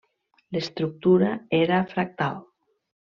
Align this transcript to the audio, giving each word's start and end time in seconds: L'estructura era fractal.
L'estructura 0.55 1.29
era 1.57 1.77
fractal. 1.91 2.41